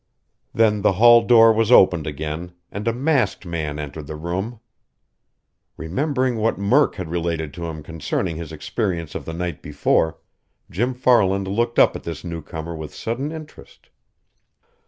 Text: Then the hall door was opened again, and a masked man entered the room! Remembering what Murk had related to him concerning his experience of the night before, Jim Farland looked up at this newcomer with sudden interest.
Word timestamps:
Then 0.51 0.81
the 0.81 0.93
hall 0.93 1.21
door 1.21 1.53
was 1.53 1.71
opened 1.71 2.07
again, 2.07 2.53
and 2.71 2.87
a 2.87 2.91
masked 2.91 3.45
man 3.45 3.77
entered 3.77 4.07
the 4.07 4.15
room! 4.15 4.59
Remembering 5.77 6.37
what 6.37 6.57
Murk 6.57 6.95
had 6.95 7.07
related 7.11 7.53
to 7.53 7.67
him 7.67 7.83
concerning 7.83 8.35
his 8.35 8.51
experience 8.51 9.13
of 9.13 9.25
the 9.25 9.33
night 9.33 9.61
before, 9.61 10.17
Jim 10.71 10.95
Farland 10.95 11.47
looked 11.47 11.77
up 11.77 11.95
at 11.95 12.01
this 12.01 12.23
newcomer 12.23 12.75
with 12.75 12.95
sudden 12.95 13.31
interest. 13.31 13.89